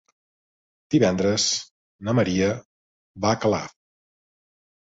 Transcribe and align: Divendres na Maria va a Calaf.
Divendres 0.95 1.45
na 2.09 2.15
Maria 2.21 2.49
va 3.27 3.35
a 3.37 3.41
Calaf. 3.45 3.77